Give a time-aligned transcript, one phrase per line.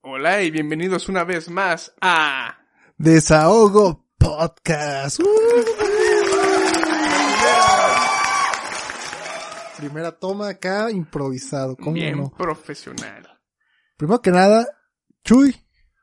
[0.00, 2.56] Hola y bienvenidos una vez más a...
[2.96, 5.20] Desahogo Podcast.
[5.20, 6.07] Uh.
[9.78, 11.76] Primera toma acá, improvisado.
[11.76, 12.30] ¿Cómo Bien no?
[12.30, 13.26] profesional.
[13.96, 14.66] Primero que nada,
[15.24, 15.54] Chuy,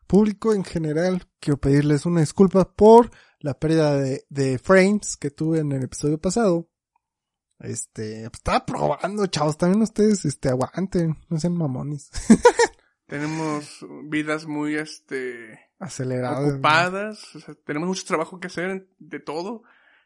[0.08, 5.60] público en general, quiero pedirles una disculpa por la pérdida de, de frames que tuve
[5.60, 6.70] en el episodio pasado.
[7.60, 12.10] Este, pues, estaba probando, chavos, también ustedes, este, aguanten, no sean mamones.
[13.08, 16.54] Tenemos vidas muy, este, Acelerados.
[16.54, 17.36] ocupadas.
[17.36, 19.62] o sea, tenemos mucho trabajo que hacer de todo,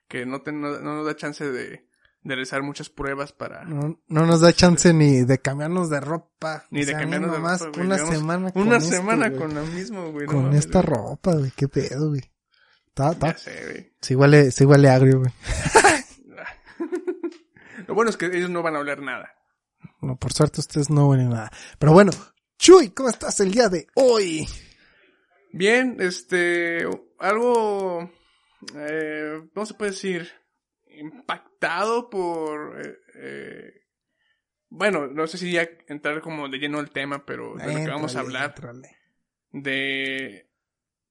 [0.07, 1.87] que no, te- no, no nos da chance de,
[2.21, 3.63] de realizar muchas pruebas para...
[3.65, 6.65] No, no nos da chance ni de cambiarnos de ropa.
[6.69, 7.85] Ni O de cambiarnos de ropa, güey.
[7.85, 10.25] una semana con Una semana con la misma, güey.
[10.27, 10.93] con esta güey.
[10.93, 12.21] ropa, güey, qué pedo, güey.
[12.87, 13.93] Está, Ya está, sé, güey.
[14.01, 15.31] sí huele, sí huele agrio, güey.
[17.87, 19.33] Lo bueno es que ellos no van a hablar nada.
[20.01, 21.51] No, por suerte ustedes no huelen nada.
[21.79, 22.11] Pero bueno,
[22.57, 24.47] Chuy, ¿cómo estás el día de hoy?
[25.51, 26.85] Bien, este,
[27.19, 28.11] algo,
[28.75, 30.29] eh, ¿cómo se puede decir?
[31.59, 33.81] Impactado por, eh, eh,
[34.69, 37.89] bueno, no sé si ya entrar como de lleno al tema, pero de lo que
[37.89, 38.55] vamos a hablar,
[39.51, 40.49] de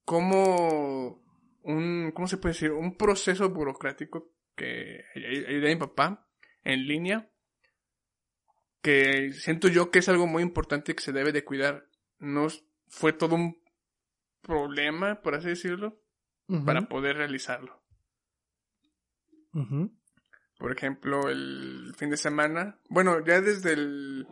[0.04, 1.22] cómo
[1.62, 2.70] un, ¿cómo se puede decir?
[2.70, 6.26] Un proceso burocrático que ayudé a mi papá
[6.64, 7.30] en línea,
[8.80, 11.90] que siento yo que es algo muy importante que se debe de cuidar.
[12.18, 12.48] No
[12.88, 13.62] fue todo un
[14.40, 16.00] problema, por así decirlo,
[16.64, 17.82] para poder realizarlo.
[19.52, 19.98] ujú.
[20.58, 24.26] Por ejemplo, el fin de semana, bueno, ya desde el,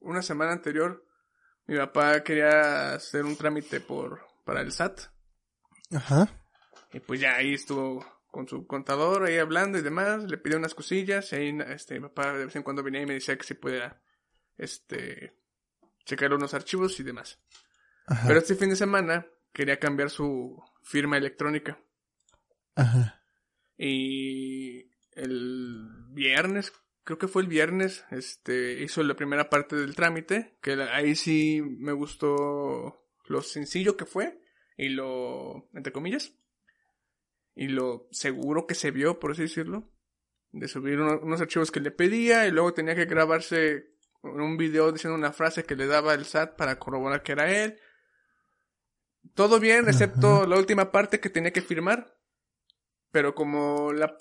[0.00, 1.04] una semana anterior,
[1.66, 5.00] mi papá quería hacer un trámite por, para el SAT.
[5.92, 6.28] Ajá.
[6.92, 10.74] Y pues ya ahí estuvo con su contador ahí hablando y demás, le pidió unas
[10.74, 13.44] cosillas, y ahí este mi papá de vez en cuando venía y me decía que
[13.44, 14.00] si pudiera
[14.56, 15.36] este
[16.04, 17.40] checar unos archivos y demás.
[18.06, 18.26] Ajá.
[18.28, 21.78] Pero este fin de semana quería cambiar su firma electrónica.
[22.76, 23.22] Ajá.
[23.76, 26.72] Y el viernes,
[27.04, 31.60] creo que fue el viernes, este hizo la primera parte del trámite, que ahí sí
[31.62, 34.40] me gustó lo sencillo que fue
[34.76, 36.34] y lo entre comillas
[37.54, 39.90] y lo seguro que se vio, por así decirlo,
[40.50, 43.92] de subir uno- unos archivos que le pedía y luego tenía que grabarse
[44.22, 47.78] un video diciendo una frase que le daba el SAT para corroborar que era él.
[49.34, 52.16] Todo bien, excepto la última parte que tenía que firmar.
[53.10, 54.16] Pero como la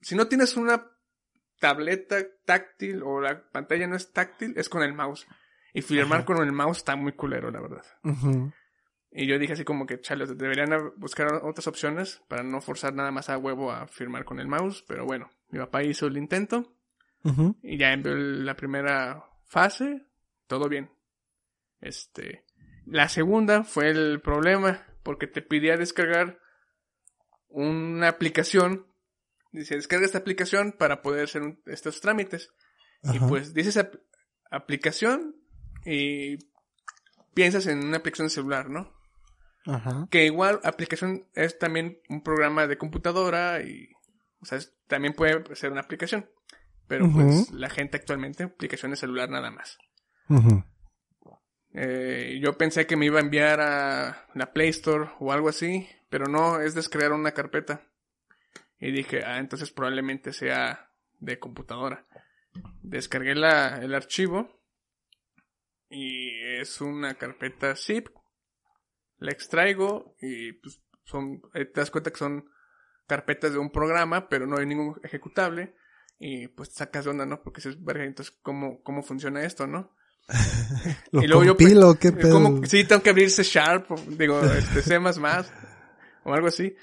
[0.00, 0.90] si no tienes una
[1.58, 5.26] tableta táctil o la pantalla no es táctil, es con el mouse.
[5.74, 6.26] Y firmar Ajá.
[6.26, 7.84] con el mouse está muy culero, la verdad.
[9.10, 13.10] Y yo dije así como que, chale, deberían buscar otras opciones para no forzar nada
[13.10, 14.84] más a huevo a firmar con el mouse.
[14.86, 16.74] Pero bueno, mi papá hizo el intento
[17.62, 20.06] y ya envió la primera fase,
[20.46, 20.90] todo bien.
[21.80, 22.44] Este,
[22.86, 26.38] la segunda fue el problema, porque te pedía descargar
[27.48, 28.86] una aplicación.
[29.50, 32.50] Dice, descarga esta aplicación para poder hacer un- estos trámites.
[33.02, 33.94] Y pues dices ap-
[34.50, 35.36] aplicación
[35.84, 36.36] y
[37.34, 38.92] piensas en una aplicación celular, ¿no?
[39.66, 40.06] Ajá.
[40.10, 43.88] Que igual aplicación es también un programa de computadora y,
[44.40, 46.28] o sea, es- también puede ser una aplicación.
[46.86, 49.76] Pero pues la gente actualmente aplicación de celular nada más.
[51.74, 55.86] Eh, yo pensé que me iba a enviar a la Play Store o algo así,
[56.08, 57.86] pero no, es descargar una carpeta.
[58.80, 62.06] Y dije, ah, entonces probablemente sea de computadora.
[62.82, 64.62] Descargué la, el archivo
[65.90, 66.30] y
[66.60, 68.08] es una carpeta zip.
[69.18, 72.48] La extraigo y pues son, eh, te das cuenta que son
[73.06, 75.74] carpetas de un programa, pero no hay ningún ejecutable.
[76.20, 77.42] Y pues sacas de onda, ¿no?
[77.42, 79.92] Porque dices, verga, entonces, ¿cómo, cómo funciona esto, no?
[81.12, 82.60] ¿Lo Y luego yo compilo qué pedo?
[82.66, 84.96] sí, tengo que abrir C Sharp, digo, este, C++,
[86.24, 86.74] o algo así.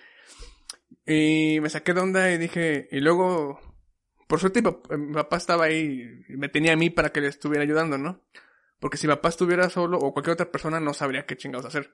[1.05, 3.59] Y me saqué de onda y dije, y luego,
[4.27, 7.27] por suerte mi pap- mi papá estaba ahí me tenía a mí para que le
[7.27, 8.23] estuviera ayudando, ¿no?
[8.79, 11.93] Porque si mi papá estuviera solo o cualquier otra persona no sabría qué chingados hacer.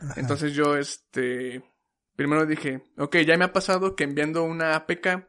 [0.00, 0.14] Ajá.
[0.20, 1.62] Entonces yo, este,
[2.14, 5.28] primero dije, ok, ya me ha pasado que enviando una APK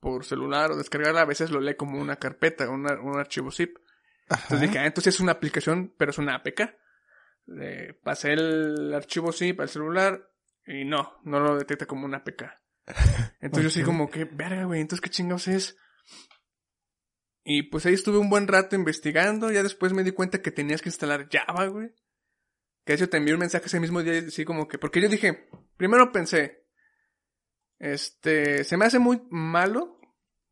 [0.00, 3.76] por celular o descargarla, a veces lo lee como una carpeta, una- un archivo zip.
[4.28, 4.42] Ajá.
[4.44, 6.74] Entonces dije, ah, entonces es una aplicación, pero es una APK.
[7.46, 10.29] Le pasé el archivo zip al celular
[10.66, 12.44] y no, no lo detecta como una APK.
[13.40, 15.76] Entonces yo sí como que, verga, güey, entonces qué chingados es.
[17.44, 20.82] Y pues ahí estuve un buen rato investigando, ya después me di cuenta que tenías
[20.82, 21.88] que instalar Java, güey.
[22.84, 25.08] Que de hecho te envié un mensaje ese mismo día, así como que, porque yo
[25.08, 26.66] dije, primero pensé,
[27.78, 30.00] este, se me hace muy malo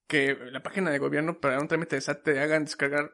[0.08, 3.12] que la página de gobierno para un trámite de SAT te hagan descargar,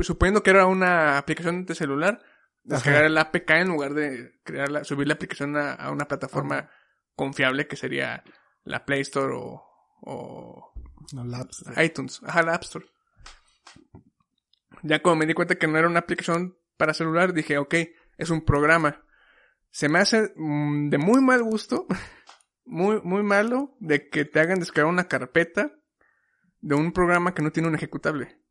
[0.00, 2.22] suponiendo que era una aplicación de celular,
[2.66, 3.06] descargar Ajá.
[3.06, 6.70] el APK en lugar de crearla, subir la aplicación a, a una plataforma
[7.14, 8.22] confiable que sería
[8.64, 9.62] la Play Store o,
[10.02, 10.72] o
[11.12, 11.64] No, laps.
[11.82, 12.86] iTunes, ajá, la App Store.
[14.82, 17.74] Ya como me di cuenta que no era una aplicación para celular, dije, ok,
[18.18, 19.04] es un programa.
[19.70, 21.86] Se me hace mm, de muy mal gusto,
[22.64, 25.72] muy, muy malo, de que te hagan descargar una carpeta
[26.60, 28.42] de un programa que no tiene un ejecutable.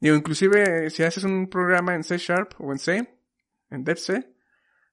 [0.00, 3.15] Digo, inclusive si haces un programa en C Sharp o en C,
[3.70, 4.26] en DevC,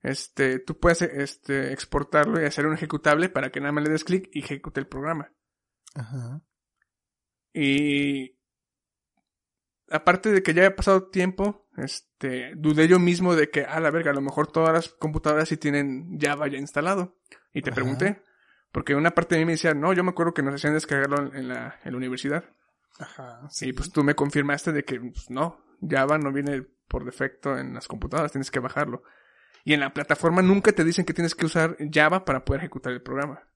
[0.01, 4.03] este, tú puedes este, exportarlo y hacer un ejecutable para que nada más le des
[4.03, 5.31] clic y ejecute el programa.
[5.95, 6.41] Ajá.
[7.53, 8.37] Y
[9.89, 13.91] aparte de que ya había pasado tiempo, este, dudé yo mismo de que, a la
[13.91, 17.17] verga, a lo mejor todas las computadoras sí tienen Java ya instalado.
[17.53, 17.75] Y te Ajá.
[17.75, 18.23] pregunté,
[18.71, 21.33] porque una parte de mí me decía, no, yo me acuerdo que nos hacían descargarlo
[21.33, 22.43] en la, en la universidad.
[22.99, 23.47] Ajá.
[23.61, 27.73] Y pues tú me confirmaste de que, pues, no, Java no viene por defecto en
[27.73, 29.01] las computadoras, tienes que bajarlo.
[29.65, 32.93] Y en la plataforma nunca te dicen que tienes que usar Java para poder ejecutar
[32.93, 33.49] el programa.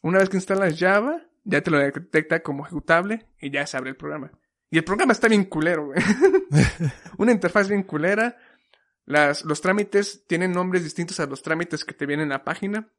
[0.00, 3.90] Una vez que instalas Java, ya te lo detecta como ejecutable y ya se abre
[3.90, 4.32] el programa.
[4.70, 5.90] Y el programa está bien culero.
[7.18, 8.38] Una interfaz bien culera.
[9.04, 12.90] Las, los trámites tienen nombres distintos a los trámites que te vienen en la página.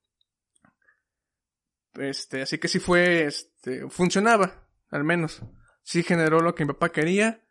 [1.96, 5.42] Este, así que sí fue, este, funcionaba, al menos.
[5.82, 7.43] Sí generó lo que mi papá quería.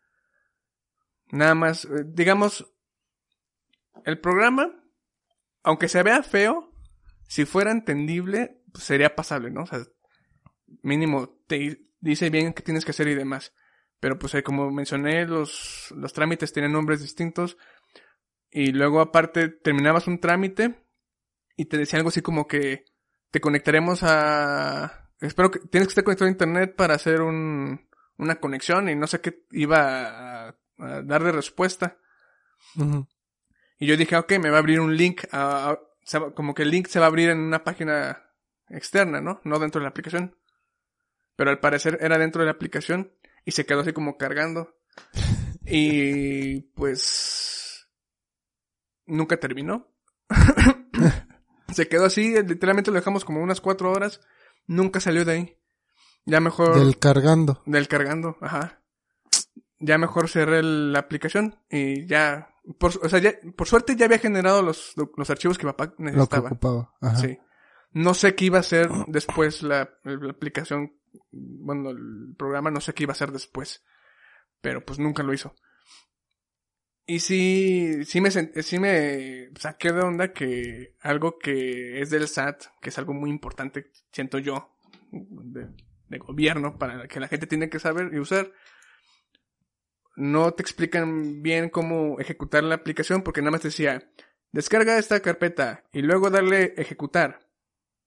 [1.33, 2.71] Nada más, eh, digamos,
[4.05, 4.71] el programa,
[5.63, 6.71] aunque se vea feo,
[7.27, 9.63] si fuera entendible, pues sería pasable, ¿no?
[9.63, 9.79] O sea,
[10.83, 13.55] mínimo te dice bien qué tienes que hacer y demás.
[13.99, 17.57] Pero pues eh, como mencioné, los, los trámites tienen nombres distintos.
[18.51, 20.85] Y luego aparte terminabas un trámite
[21.57, 22.85] y te decía algo así como que
[23.31, 25.09] te conectaremos a...
[25.19, 27.89] Espero que tienes que estar conectado a internet para hacer un,
[28.19, 31.97] una conexión y no sé qué iba a, a dar de respuesta.
[33.79, 36.53] Y yo dije, ok, me va a abrir un link, a, a- se va- como
[36.53, 38.23] que el link se va a abrir en una página
[38.69, 39.41] externa, ¿no?
[39.43, 40.37] No dentro de la aplicación.
[41.35, 43.11] Pero al parecer era dentro de la aplicación
[43.45, 44.75] y se quedó así como cargando.
[45.65, 47.87] Y pues
[49.05, 49.91] nunca terminó.
[51.73, 54.21] se quedó así, literalmente lo dejamos como unas cuatro horas.
[54.67, 55.57] Nunca salió de ahí.
[56.25, 57.61] Ya mejor Del cargando.
[57.65, 58.81] del cargando, ajá.
[59.85, 62.49] Ya mejor cerré el- la aplicación y ya,
[62.79, 65.95] por, o sea, ya, por suerte ya había generado los, los archivos que papá Lo
[65.97, 66.47] que necesitaba.
[66.49, 66.93] ocupaba.
[67.01, 67.17] Ajá.
[67.17, 67.37] Sí.
[67.91, 70.93] No sé qué iba a hacer después la, la aplicación,
[71.31, 73.83] bueno, el programa, no sé qué iba a hacer después.
[74.61, 75.53] Pero pues nunca lo hizo.
[77.05, 82.63] Y sí, sí me, sí me saqué de onda que algo que es del SAT,
[82.81, 84.73] que es algo muy importante, siento yo,
[85.11, 85.67] de,
[86.07, 88.49] de gobierno, para que la gente tiene que saber y usar,
[90.15, 94.09] no te explican bien cómo ejecutar la aplicación porque nada más te decía,
[94.51, 97.47] descarga esta carpeta y luego darle ejecutar.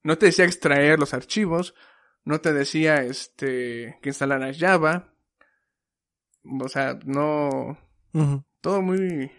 [0.03, 1.75] No te decía extraer los archivos,
[2.25, 5.13] no te decía este que instalaras Java.
[6.61, 7.77] O sea, no
[8.61, 9.33] todo muy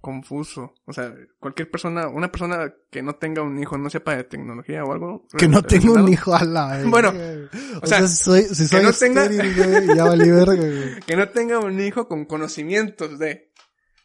[0.00, 0.74] confuso.
[0.86, 4.82] O sea, cualquier persona, una persona que no tenga un hijo, no sepa de tecnología
[4.84, 5.26] o algo.
[5.36, 6.90] Que no tenga un hijo a la verga.
[6.90, 11.00] Bueno, o, o sea, soy, si soy no tenga- güey, ya valí verga, güey.
[11.06, 13.52] Que no tenga un hijo con conocimientos de.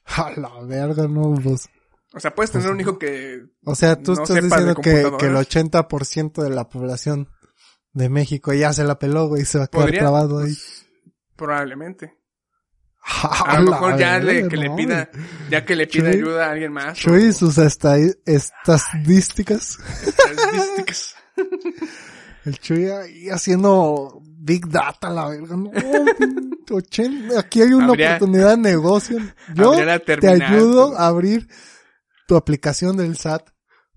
[0.06, 1.68] A la verga, no, pues.
[2.14, 4.98] O sea, puedes tener un hijo que O sea, tú No estás diciendo que, que
[5.02, 5.50] el computadoras.
[5.50, 7.28] 80% de la población
[7.92, 10.46] de México ya se la peló, güey, y se va a quedar clavado ahí.
[10.54, 10.86] pues,
[11.36, 12.18] probablemente.
[13.08, 15.10] A lo mejor ya le, que le pida,
[15.50, 16.98] ya que le pida Chuy- ayuda a alguien más.
[16.98, 19.78] Chuy o- sus esta- estadísticas.
[20.06, 21.16] estadísticas.
[22.46, 25.56] El Chuy ahí haciendo Big Data, la verga.
[25.56, 25.72] No,
[26.72, 29.18] 80, aquí hay una Habría- oportunidad de negocio.
[29.54, 29.74] Yo
[30.06, 31.48] te ayudo a abrir
[32.28, 33.50] tu aplicación del SAT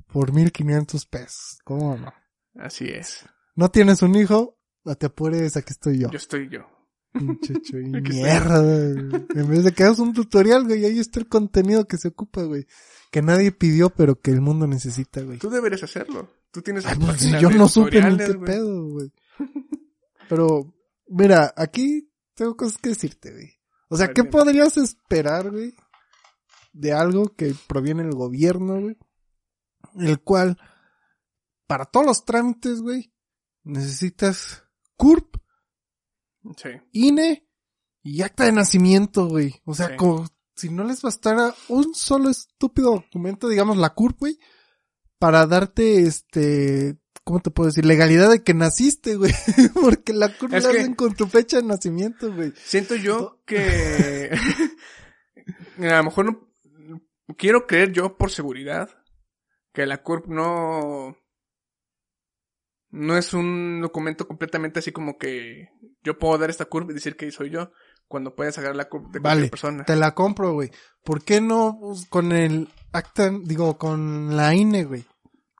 [0.07, 1.59] por 1500 pesos.
[1.65, 2.12] ¿Cómo no?
[2.59, 3.25] Así es.
[3.55, 6.11] No tienes un hijo, no te apures, aquí estoy yo.
[6.11, 6.67] Yo estoy yo.
[7.12, 8.61] Pinche mierda.
[8.61, 12.43] En vez de que hagas un tutorial, güey, ahí está el contenido que se ocupa,
[12.43, 12.67] güey.
[13.11, 15.38] Que nadie pidió, pero que el mundo necesita, güey.
[15.38, 16.31] Tú deberías hacerlo.
[16.50, 19.12] Tú tienes Ay, pues, página yo de no supe ni qué pedo, güey.
[20.29, 20.75] Pero,
[21.07, 23.50] mira, aquí tengo cosas que decirte, güey.
[23.88, 25.75] O sea, ver, ¿qué podrías esperar, güey?
[26.73, 28.99] De algo que proviene del gobierno, güey.
[29.97, 30.59] El cual,
[31.67, 33.11] para todos los trámites, güey,
[33.65, 34.65] necesitas
[34.97, 35.38] CURP
[36.57, 36.71] Sí.
[36.93, 37.47] INE
[38.02, 39.55] y acta de nacimiento, güey.
[39.64, 39.97] O sea, Sí.
[39.97, 40.26] como
[40.57, 44.38] si no les bastara un solo estúpido documento, digamos la CURP, güey,
[45.19, 47.85] para darte este, ¿cómo te puedo decir?
[47.87, 49.33] Legalidad de que naciste, güey.
[49.75, 52.52] Porque la CURP Es la que- hacen con tu fecha de nacimiento, güey.
[52.64, 54.31] Siento yo que
[55.78, 56.49] a lo mejor no
[57.37, 58.88] quiero creer yo por seguridad
[59.73, 61.17] que la CURP no
[62.90, 65.68] no es un documento completamente así como que
[66.02, 67.71] yo puedo dar esta CURP y decir que soy yo
[68.07, 69.85] cuando puedes sacar la CURP de cualquier Vale, persona.
[69.85, 70.71] te la compro, güey.
[71.04, 71.78] ¿Por qué no
[72.09, 75.04] con el acta, digo, con la INE, güey?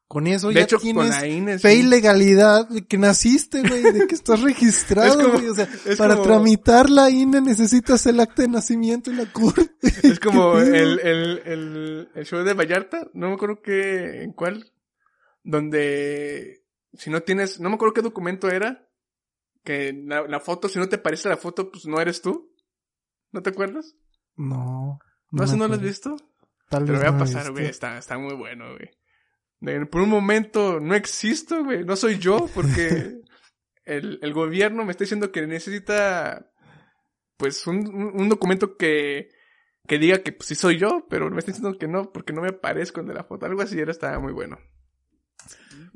[0.07, 1.87] Con eso De ya hecho, con tienes la INE fe y sí.
[1.87, 5.49] legalidad de que naciste, güey, de que estás registrado, Es como- güey.
[5.51, 5.69] O sea,
[5.99, 9.69] para como- tramitar la INE necesitas el acta de nacimiento y la CURP.
[10.03, 14.73] Es como el, el, el, el show de Vallarta, no me acuerdo qué, en cuál,
[15.45, 16.63] donde
[16.99, 18.89] si no tienes, no me acuerdo qué documento era,
[19.65, 22.53] que la, la foto, si no te parece la foto, pues no eres tú.
[23.33, 23.95] ¿No te acuerdas?
[24.37, 24.99] No.
[25.31, 26.17] ¿No, eso no lo has visto?
[26.69, 29.87] Tal Te lo vez voy a no pasar, güey, está, está muy bueno, güey.
[29.87, 33.21] Por un momento no existo, güey, no soy yo, porque
[33.85, 36.51] el, el gobierno me está diciendo que necesita,
[37.37, 39.31] pues, un, documento que,
[39.87, 42.43] que diga que pues, sí soy yo, pero me está diciendo que no, porque no
[42.43, 43.47] me parezco en de la foto.
[43.47, 44.59] Algo así era, estaba muy bueno.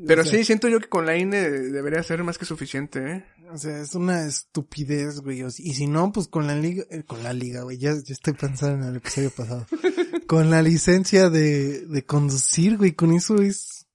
[0.07, 3.13] Pero O sea, sí, siento yo que con la INE debería ser más que suficiente,
[3.13, 3.25] ¿eh?
[3.53, 5.43] O sea, es una estupidez, güey.
[5.43, 7.77] Y si no, pues con la liga, eh, con la liga, güey.
[7.77, 9.67] Ya, ya estoy pensando en el episodio pasado.
[10.27, 12.93] con la licencia de, de conducir, güey.
[12.93, 13.87] Con eso es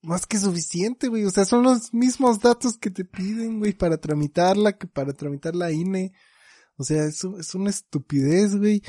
[0.00, 1.24] más que suficiente, güey.
[1.24, 5.54] O sea, son los mismos datos que te piden, güey, para tramitarla que para tramitar
[5.54, 6.12] la INE.
[6.76, 8.82] O sea, es, es una estupidez, güey.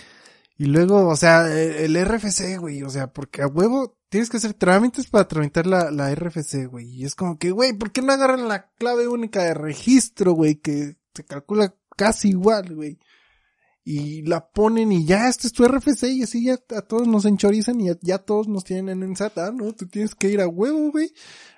[0.57, 2.83] Y luego, o sea, eh, el RFC, güey.
[2.83, 6.85] O sea, porque a huevo tienes que hacer trámites para tramitar la, la RFC, güey.
[6.85, 10.57] Y es como que, güey, ¿por qué no agarran la clave única de registro, güey?
[10.57, 12.99] Que se calcula casi igual, güey.
[13.85, 17.25] Y la ponen y ya, este es tu RFC y así ya a todos nos
[17.25, 19.37] enchorizan y ya, todos nos tienen en SAT.
[19.39, 21.11] Ah, no, tú tienes que ir a huevo, güey.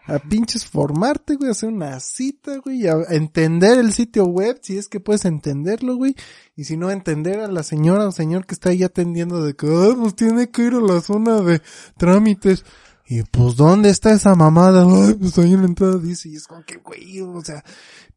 [0.07, 4.87] A pinches formarte, güey, hacer una cita, güey, a entender el sitio web, si es
[4.87, 6.15] que puedes entenderlo, güey.
[6.55, 9.67] Y si no, entender a la señora o señor que está ahí atendiendo de que,
[9.67, 11.61] ah, tiene que ir a la zona de
[11.97, 12.65] trámites.
[13.07, 14.83] Y pues, ¿dónde está esa mamada?
[14.83, 17.63] Ay, pues ahí en la entrada dice, y es como que, güey, o sea,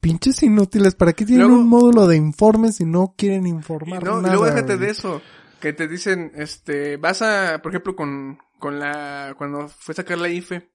[0.00, 4.18] pinches inútiles, ¿para qué tienen Luego- un módulo de informes si no quieren informar no,
[4.20, 4.28] y nada?
[4.34, 4.86] luego déjate güey?
[4.86, 5.20] de eso.
[5.60, 10.18] Que te dicen, este, vas a, por ejemplo, con, con la, cuando fue a sacar
[10.18, 10.70] la IFE,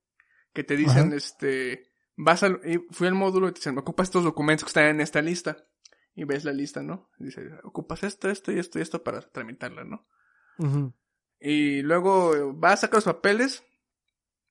[0.53, 1.15] que te dicen, Ajá.
[1.15, 1.85] este,
[2.17, 2.59] vas al,
[2.91, 5.57] fui al módulo y te dicen, ocupas estos documentos que están en esta lista.
[6.15, 7.09] Y ves la lista, ¿no?
[7.17, 10.05] Y dice, ocupas esto, esto y esto y esto para tramitarla, ¿no?
[11.39, 13.63] Y luego vas a sacar los papeles,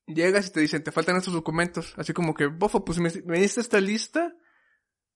[0.06, 1.94] llegas y te dicen, te faltan estos documentos.
[1.96, 4.34] Así como que, bofo, pues me, me diste esta lista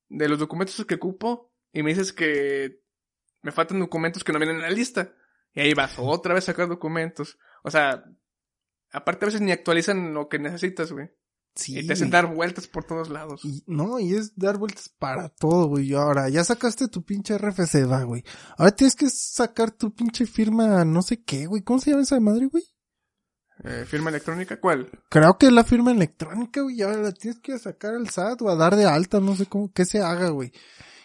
[0.09, 2.83] de los documentos que ocupo y me dices que
[3.43, 5.15] me faltan documentos que no vienen en la lista.
[5.55, 7.39] Y ahí vas otra vez a sacar documentos.
[7.63, 8.05] O sea,
[8.93, 11.09] aparte a veces ni actualizan lo que necesitas, güey.
[11.55, 11.79] Sí.
[11.79, 13.43] y te hacen dar vueltas por todos lados.
[13.43, 15.87] Y, no, y es dar vueltas para todo, güey.
[15.87, 18.23] Y Ahora, ya sacaste tu pinche RFC, va, güey.
[18.59, 21.63] Ahora tienes que sacar tu pinche firma, no sé qué, güey.
[21.63, 22.63] ¿Cómo se llama esa madre, güey?
[23.65, 24.61] Eh, ¿Firma electrónica?
[24.61, 24.89] ¿Cuál?
[25.09, 26.77] Creo que es la firma electrónica, güey.
[26.77, 29.47] Y ahora la tienes que sacar al SAT o a dar de alta, no sé
[29.47, 30.53] cómo, qué se haga, güey.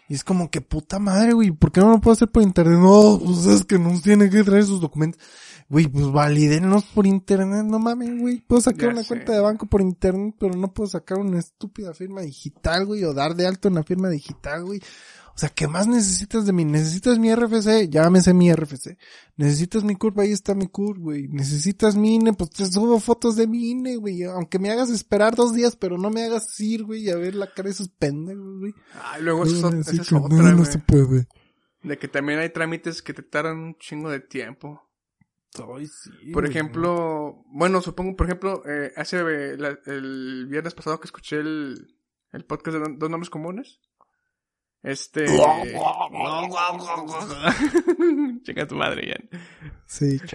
[0.10, 1.51] Y es como que puta madre, güey.
[1.51, 2.77] ¿Por qué no lo puedo hacer por internet?
[2.79, 5.22] No, pues es que nos tiene que traer sus documentos.
[5.70, 8.41] Güey, pues valídenos por internet, no mames, güey.
[8.41, 9.08] Puedo sacar Ya una sé.
[9.08, 13.13] cuenta de banco por internet, pero no puedo sacar una estúpida firma digital, güey, o
[13.13, 14.81] dar de alto una firma digital, güey.
[15.41, 16.65] O sea, ¿qué más necesitas de mí?
[16.65, 17.89] ¿Necesitas mi RFC?
[17.89, 18.95] Llámese mi RFC.
[19.38, 20.19] ¿Necesitas mi CURP?
[20.19, 21.27] Ahí está mi CURP, güey.
[21.29, 22.33] ¿Necesitas mi INE?
[22.33, 24.21] Pues te subo fotos de mi INE, güey.
[24.21, 27.48] Aunque me hagas esperar dos días, pero no me hagas ir, güey, a ver la
[27.51, 28.75] cara de esos pendejos, güey.
[29.01, 31.25] Ay, luego esa es, es otra, no, se puede.
[31.81, 34.79] De que también hay trámites que te tardan un chingo de tiempo.
[35.75, 36.51] Ay, sí, Por güey.
[36.51, 41.95] ejemplo, bueno, supongo, por ejemplo, eh, hace eh, la- el viernes pasado que escuché el,
[42.31, 43.79] el podcast de Dos Nombres Comunes.
[44.83, 45.25] Este...
[48.43, 49.15] Chica tu madre, ya.
[49.85, 50.19] Sí,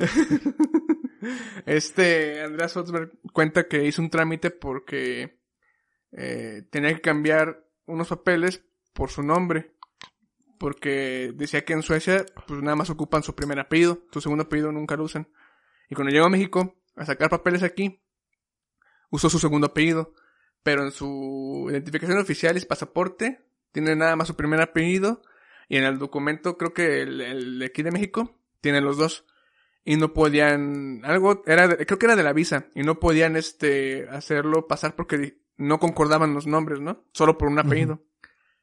[1.66, 5.40] Este, Andreas Sotzberg cuenta que hizo un trámite porque
[6.12, 9.72] eh, tenía que cambiar unos papeles por su nombre.
[10.58, 14.72] Porque decía que en Suecia, pues nada más ocupan su primer apellido, su segundo apellido
[14.72, 15.28] nunca lo usan.
[15.90, 18.02] Y cuando llegó a México a sacar papeles aquí,
[19.10, 20.14] usó su segundo apellido.
[20.62, 23.45] Pero en su identificación oficial y su pasaporte,
[23.76, 25.23] tiene nada más su primer apellido.
[25.68, 29.25] Y en el documento, creo que el, el de aquí de México, tiene los dos
[29.85, 33.37] y no podían algo era de- creo que era de la visa y no podían
[33.37, 38.02] este hacerlo pasar porque no concordaban los nombres no solo por un apellido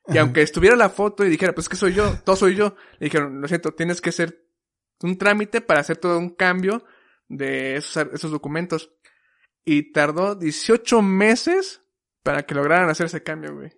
[0.10, 3.06] Y aunque estuviera la foto y dijera, pues que soy yo, todo soy yo, le
[3.06, 4.46] dijeron, lo siento, tienes que hacer
[5.02, 6.84] un trámite para hacer todo un cambio
[7.30, 8.92] de esos, esos documentos.
[9.64, 11.82] Y tardó 18 meses
[12.22, 13.72] para que lograran hacer ese cambio, güey.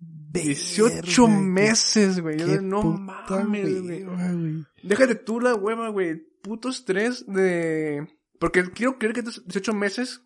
[0.00, 2.36] 18 Verga, meses, güey.
[2.62, 4.64] No mames, güey.
[4.82, 6.16] Déjate tú la hueva, güey.
[6.42, 8.06] Puto estrés de...
[8.38, 10.22] Porque quiero creer que estos 18 meses,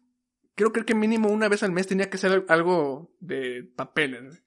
[0.55, 4.45] quiero creer que mínimo una vez al mes tenía que ser algo de papeles.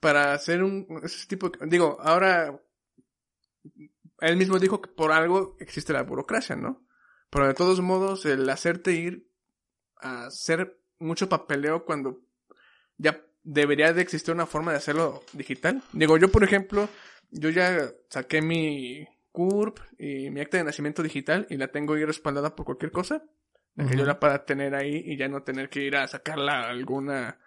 [0.00, 0.86] Para hacer un...
[1.02, 2.60] Ese tipo de- Digo, ahora...
[4.20, 6.86] Él mismo dijo que por algo existe la burocracia, ¿no?
[7.30, 9.28] Pero de todos modos, el hacerte ir
[9.96, 12.23] a hacer mucho papeleo cuando
[12.98, 15.82] ya debería de existir una forma de hacerlo digital.
[15.92, 16.88] Digo, yo por ejemplo,
[17.30, 22.04] yo ya saqué mi CURP y mi acta de nacimiento digital y la tengo ahí
[22.04, 23.22] respaldada por cualquier cosa.
[23.76, 26.60] La que yo la pueda tener ahí y ya no tener que ir a sacarla
[26.60, 27.40] a alguna,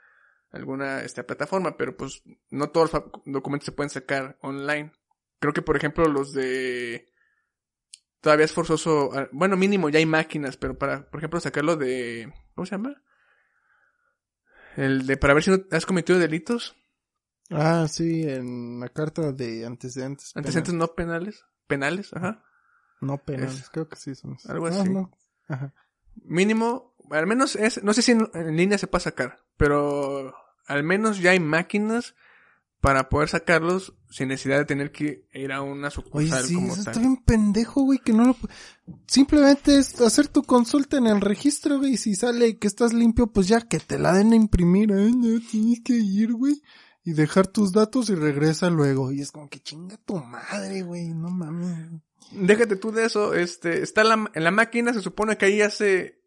[0.51, 4.91] alguna esta plataforma, pero pues no todos los documentos se pueden sacar online.
[5.39, 7.07] Creo que por ejemplo los de
[8.19, 12.33] todavía es forzoso, ah, bueno, mínimo ya hay máquinas, pero para, por ejemplo, sacarlo de,
[12.55, 13.01] ¿cómo se llama?
[14.77, 16.75] El de para ver si no has cometido delitos,
[17.49, 20.31] Ah, sí, en la carta de antecedentes.
[20.35, 22.43] antecedentes no penales, penales, ajá.
[23.01, 24.89] No penales, Es- creo que sí son algo No, así.
[24.89, 25.11] no.
[25.47, 25.73] Ajá.
[26.23, 30.33] Mínimo, al menos es, no sé si en, en línea se puede sacar, pero
[30.67, 32.15] al menos ya hay máquinas
[32.81, 36.73] para poder sacarlos sin necesidad de tener que ir a una Oye, sucursal sí, como
[36.73, 36.91] eso tal.
[36.93, 38.37] está bien pendejo, güey, que no lo...
[39.07, 43.27] Simplemente es hacer tu consulta en el registro, güey, y si sale que estás limpio,
[43.27, 46.61] pues ya que te la den a imprimir, ay, no, tienes que ir, güey,
[47.03, 49.11] y dejar tus datos y regresa luego.
[49.11, 52.01] Y es como que chinga tu madre, güey, no mames.
[52.31, 56.21] Déjate tú de eso, este, está la- en la máquina, se supone que ahí hace,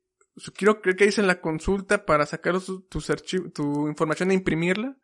[0.56, 2.54] quiero creer que ahí en la consulta para sacar
[2.88, 4.96] tus archivos, tu información e imprimirla.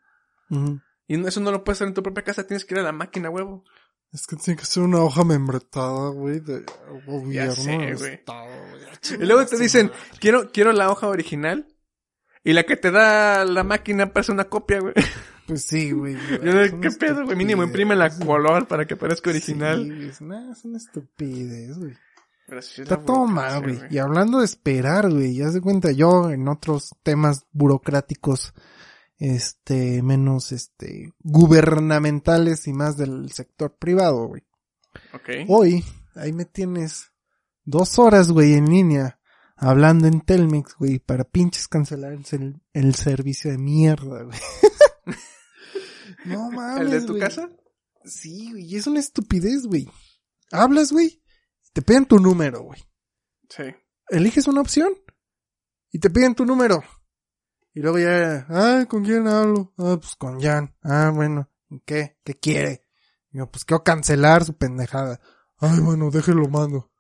[1.09, 2.93] Y eso no lo puedes hacer en tu propia casa, tienes que ir a la
[2.93, 3.65] máquina, huevo.
[4.13, 6.65] Es que tiene que ser una hoja membretada, güey, de
[7.07, 7.53] gobierno.
[7.53, 8.21] sé, del güey.
[8.27, 9.21] güey.
[9.21, 11.67] Y luego te dicen, quiero, quiero la hoja original.
[12.43, 14.95] Y la que te da la máquina parece una copia, güey.
[15.47, 16.17] Pues sí, güey.
[16.45, 17.37] Yo ¿Qué pedo, güey?
[17.37, 19.85] Mínimo imprime la color para que parezca original.
[19.85, 21.95] Sí, es una, es una estupidez, güey.
[22.61, 23.81] Sí Está todo mal, güey.
[23.91, 28.55] Y hablando de esperar, güey, ya se cuenta yo en otros temas burocráticos,
[29.19, 34.43] este, menos, este, gubernamentales y más del sector privado, güey.
[35.15, 35.49] Ok.
[35.49, 37.13] Hoy, ahí me tienes
[37.65, 39.21] dos horas, güey, en línea,
[39.57, 44.39] hablando en Telmex, güey, para pinches cancelar el, el servicio de mierda, güey.
[46.27, 47.51] no mames, ¿El de tu casa?
[48.05, 49.89] Sí, güey, y es una estupidez, güey.
[50.53, 51.23] Hablas, güey,
[51.73, 52.81] te piden tu número, güey.
[53.51, 53.65] Sí.
[54.09, 54.95] Eliges una opción
[55.91, 56.83] y te piden tu número.
[57.77, 59.75] Y luego ya, ah, ¿con quién hablo?
[59.77, 60.75] Ah, pues con Jan.
[60.83, 61.51] Ah, bueno,
[61.85, 62.17] ¿qué?
[62.25, 62.87] ¿Qué quiere?
[63.31, 65.21] Y yo, pues quiero cancelar su pendejada.
[65.59, 66.91] Ay, bueno, déjelo mando.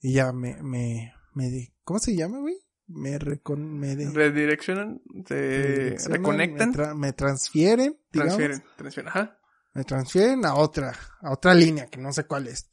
[0.00, 2.56] Y ya me, me, me di, ¿cómo se llama, güey?
[2.86, 8.36] Me recon, me de- Redireccionan, te reconectan, Me, tra- me transfieren, digamos.
[8.38, 9.08] transfieren, transfieren.
[9.10, 9.38] Ajá.
[9.74, 12.70] Me transfieren a otra, a otra línea que no sé cuál es.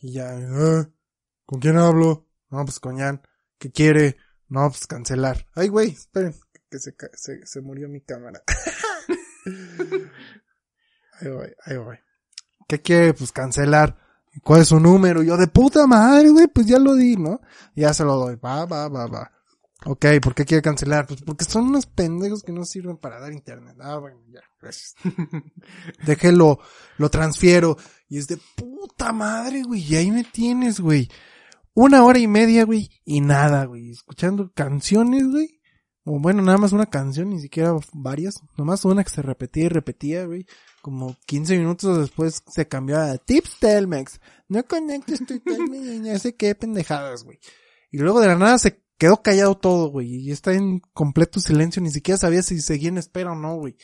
[0.00, 0.88] Y ya, ah,
[1.44, 2.28] ¿con quién hablo?
[2.48, 3.20] No, pues con Jan.
[3.58, 4.16] ¿Qué quiere?
[4.48, 5.46] No, pues cancelar.
[5.54, 6.34] Ay, güey, esperen,
[6.70, 8.42] que se, se, se murió mi cámara.
[11.20, 11.96] ahí voy, ahí voy.
[12.66, 13.14] ¿Qué quiere?
[13.14, 13.96] Pues cancelar.
[14.34, 15.22] ¿Y ¿Cuál es su número?
[15.22, 17.40] Y yo, de puta madre, güey, pues ya lo di, ¿no?
[17.74, 18.36] Ya se lo doy.
[18.36, 19.32] Va, va, va, va.
[19.86, 21.06] Ok, ¿por qué quiere cancelar?
[21.06, 23.76] Pues porque son unos pendejos que no sirven para dar internet.
[23.80, 24.94] Ah, bueno, ya, gracias.
[26.04, 26.58] Déjelo,
[26.98, 27.76] lo transfiero.
[28.08, 29.82] Y es de puta madre, güey.
[29.82, 31.08] Y ahí me tienes, güey.
[31.74, 32.90] Una hora y media, güey.
[33.04, 33.90] Y nada, güey.
[33.90, 35.57] Escuchando canciones, güey.
[36.10, 38.40] O bueno, nada más una canción, ni siquiera varias.
[38.56, 40.46] Nomás una que se repetía y repetía, güey.
[40.80, 44.18] Como 15 minutos después se cambiaba a Tips Telmex.
[44.48, 47.38] No conectes tu Telmex, ya sé qué pendejadas, güey.
[47.90, 50.14] Y luego de la nada se quedó callado todo, güey.
[50.14, 51.82] Y está en completo silencio.
[51.82, 53.76] Ni siquiera sabía si seguía en espera o no, güey.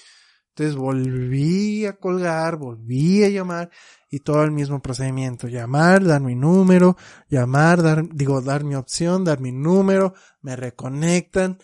[0.57, 3.71] Entonces volví a colgar, volví a llamar
[4.09, 5.49] y todo el mismo procedimiento.
[5.49, 6.97] Llamar, dar mi número,
[7.29, 11.59] llamar, dar, digo, dar mi opción, dar mi número, me reconectan,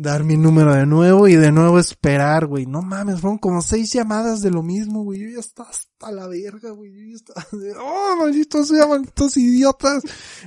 [0.00, 2.64] dar mi número de nuevo y de nuevo esperar, güey.
[2.64, 5.20] No mames, fueron como seis llamadas de lo mismo, güey.
[5.20, 6.90] Yo ya estaba hasta la verga, güey.
[6.90, 7.46] Yo ya estaba
[7.84, 10.02] oh, malditos sean, malditos idiotas.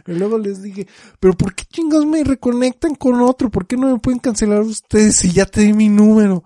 [0.07, 0.87] Y luego les dije,
[1.19, 3.51] pero ¿por qué chingados me reconectan con otro?
[3.51, 6.43] ¿Por qué no me pueden cancelar ustedes si ya te di mi número?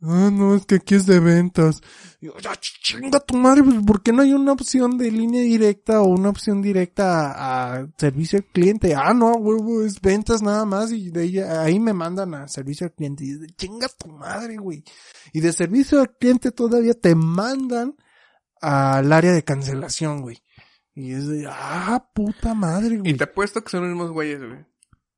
[0.00, 1.80] Ah, no, es que aquí es de ventas.
[2.20, 5.42] Y yo, ya chinga tu madre, pues, ¿por qué no hay una opción de línea
[5.42, 8.94] directa o una opción directa a, a servicio al cliente?
[8.94, 12.86] Ah, no, huevo, es ventas nada más y de ahí, ahí me mandan a servicio
[12.86, 13.24] al cliente.
[13.24, 14.84] Y de, chinga tu madre, güey.
[15.32, 17.96] Y de servicio al cliente todavía te mandan
[18.60, 20.38] al área de cancelación, güey.
[20.94, 23.12] Y es de, ah, puta madre, güey.
[23.12, 24.64] Y te apuesto que son los mismos güeyes, güey.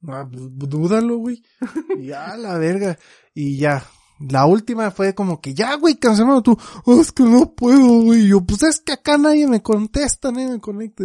[0.08, 1.42] Ah, pues, dúdalo, güey.
[2.00, 2.98] Ya, la verga.
[3.34, 3.84] Y ya.
[4.28, 6.58] La última fue como que ya, güey, cancelado tú.
[6.84, 8.26] "Oh, es que no puedo, güey.
[8.26, 11.04] Y Yo, pues es que acá nadie me contesta, nadie me conecta.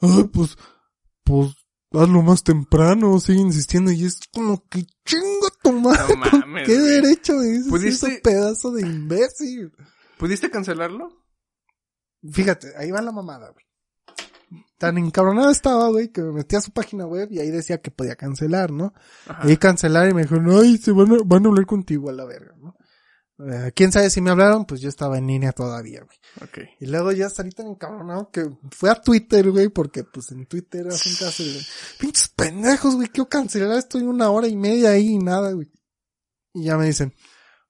[0.00, 0.56] Ay, pues,
[1.22, 1.52] pues,
[1.92, 3.92] hazlo más temprano, sigue insistiendo.
[3.92, 6.14] Y es como que chinga tu madre.
[6.16, 6.90] No ¿con mames, ¿Qué güey.
[6.92, 9.72] derecho me dices ¿Pudiste- ese pedazo de imbécil?
[10.18, 11.10] ¿Pudiste cancelarlo?
[12.32, 13.65] Fíjate, ahí va la mamada, güey.
[14.78, 17.90] Tan encabronado estaba, güey, que me metí a su página web y ahí decía que
[17.90, 18.92] podía cancelar, ¿no?
[19.26, 19.50] Ajá.
[19.50, 22.24] Y cancelar y me dijeron, ay, se van a, van a hablar contigo a la
[22.24, 22.76] verga, ¿no?
[23.38, 26.68] Eh, Quién sabe si me hablaron, pues yo estaba en línea todavía, güey.
[26.80, 30.86] Y luego ya salí tan encabronado que fue a Twitter, güey, porque pues en Twitter
[30.88, 31.60] hacen caso de,
[31.98, 35.70] pinches pendejos, güey, quiero cancelar, estoy una hora y media ahí y nada, güey.
[36.54, 37.14] Y ya me dicen,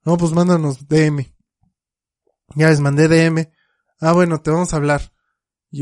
[0.05, 1.35] no, pues mándanos DM.
[2.55, 3.51] Ya les mandé DM.
[4.01, 5.13] Ah, bueno, te vamos a hablar.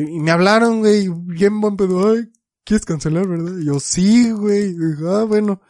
[0.02, 2.32] Y, me hablaron, güey, bien buen pedo, ay,
[2.64, 3.58] ¿quieres cancelar, verdad?
[3.58, 4.74] Y yo, sí, güey.
[5.06, 5.60] Ah, bueno,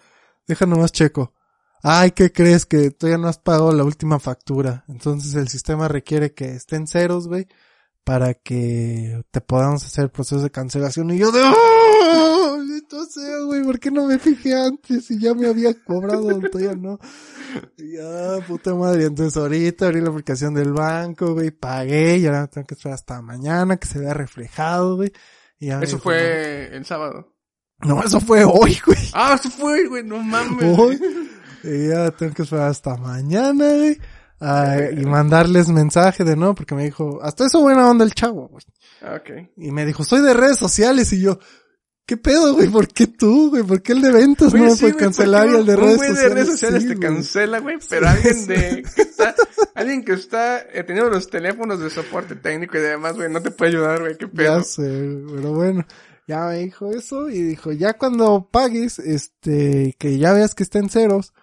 [0.46, 1.34] deja nomás checo.
[1.82, 2.64] Ay, ¿qué crees?
[2.64, 4.84] Que todavía no has pagado la última factura.
[4.88, 7.46] Entonces el sistema requiere que estén ceros, güey,
[8.04, 11.10] para que te podamos hacer el proceso de cancelación.
[11.10, 12.33] Y yo de, ¡Oh!
[12.74, 15.08] Maldito sea, güey, ¿por qué no me fijé antes?
[15.10, 16.98] Y ya me había cobrado, todavía no.
[17.76, 19.04] Ya, puta madre.
[19.04, 23.22] Entonces ahorita abrí la aplicación del banco, güey, pagué y ahora tengo que esperar hasta
[23.22, 25.12] mañana que se vea reflejado, güey.
[25.58, 27.32] Y ya Eso dijo, fue el sábado.
[27.80, 28.98] No, eso fue hoy, güey.
[29.12, 30.76] Ah, eso fue, güey, no mames.
[30.78, 31.00] Hoy.
[31.62, 33.98] Y ya tengo que esperar hasta mañana, güey.
[35.00, 38.64] y mandarles mensaje de no, porque me dijo, hasta eso buena onda el chavo, güey.
[39.00, 39.30] Ah, Ok.
[39.56, 41.12] Y me dijo, soy de redes sociales.
[41.12, 41.38] Y yo,
[42.06, 42.68] ¿qué pedo, güey?
[42.68, 43.62] ¿Por qué tú, güey?
[43.62, 46.22] ¿por qué el de ventas Oye, no sí, puede cancelar y el de redes sociales?
[46.22, 47.08] de redes sociales sí, te güey?
[47.08, 49.34] cancela, güey, pero alguien de, que está,
[49.74, 53.50] alguien que está eh, teniendo los teléfonos de soporte técnico y demás, güey, no te
[53.50, 54.58] puede ayudar, güey, qué pedo.
[54.58, 54.82] Ya sé,
[55.34, 55.86] pero bueno.
[56.26, 60.78] Ya me dijo eso y dijo, ya cuando pagues, este, que ya veas que está
[60.78, 61.34] en ceros,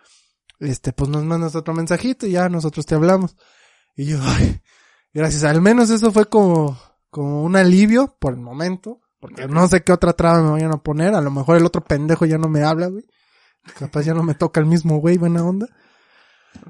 [0.59, 3.35] este, pues nos mandas otro mensajito y ya nosotros te hablamos.
[3.95, 4.59] Y yo, ay,
[5.13, 6.79] gracias, al menos eso fue como,
[7.11, 10.81] como un alivio por el momento, porque no sé qué otra traba me vayan a
[10.81, 13.05] poner, a lo mejor el otro pendejo ya no me habla, güey.
[13.77, 15.67] Capaz ya no me toca el mismo güey, buena onda.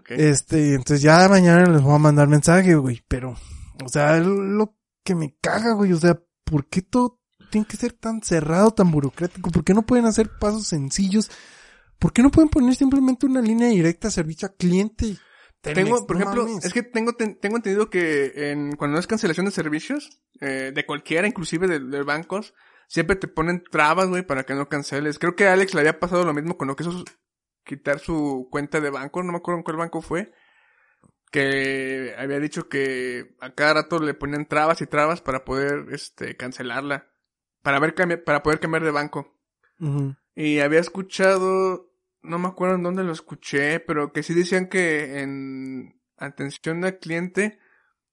[0.10, 3.36] Este, entonces ya mañana les voy a mandar mensaje, güey, pero,
[3.84, 7.78] o sea, es lo que me caga, güey, o sea, ¿por qué todo tiene que
[7.78, 9.50] ser tan cerrado, tan burocrático?
[9.50, 11.32] ¿Por qué no pueden hacer pasos sencillos?
[11.98, 15.18] ¿Por qué no pueden poner simplemente una línea directa a servicio al cliente?
[15.62, 16.66] Tengo, por No ejemplo, mames.
[16.66, 20.86] es que tengo, ten- tengo entendido que en, cuando es cancelación de servicios, eh, de
[20.86, 22.54] cualquiera, inclusive de, de bancos,
[22.88, 25.20] siempre te ponen trabas, güey, para que no canceles.
[25.20, 27.04] Creo que a Alex le había pasado lo mismo con lo que hizo
[27.64, 30.34] quitar su cuenta de banco, no me acuerdo en cuál banco fue,
[31.32, 36.36] que había dicho que a cada rato le ponían trabas y trabas para poder, este,
[36.36, 37.08] cancelarla,
[37.62, 37.94] para ver,
[38.26, 39.38] para poder cambiar de banco.
[40.36, 41.91] Y había escuchado,
[42.24, 47.00] no me acuerdo en dónde lo escuché, pero que sí decían que en atención al
[47.00, 47.60] cliente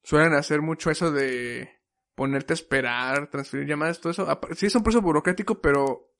[0.02, 1.68] suelen hacer mucho eso de
[2.14, 4.40] ponerte a esperar, transferir llamadas, todo eso.
[4.56, 6.12] Sí es un proceso burocrático, pero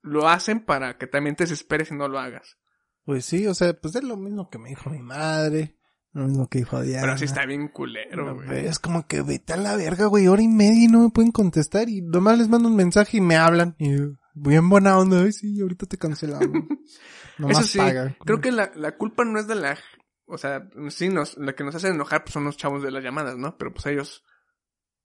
[0.00, 2.58] lo hacen para que también te desesperes y no lo hagas.
[3.04, 5.76] Pues sí, o sea, pues es lo mismo que me dijo mi madre,
[6.12, 7.02] lo mismo que dijo Diana.
[7.02, 8.46] Pero sí está bien culero, güey.
[8.46, 11.10] güey, es como que vete a la verga, güey, hora y media y no me
[11.10, 13.96] pueden contestar y nomás les mando un mensaje y me hablan y
[14.34, 16.48] bien buena onda, ay sí, ahorita te cancelamos.
[17.38, 18.16] Nomás Eso sí, paga.
[18.24, 19.78] creo que la, la culpa no es de la...
[20.26, 23.02] O sea, sí, nos, la que nos hace enojar pues, son los chavos de las
[23.04, 23.56] llamadas, ¿no?
[23.58, 24.22] Pero pues ellos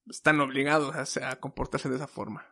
[0.08, 2.46] están obligados a, se- a comportarse de esa forma.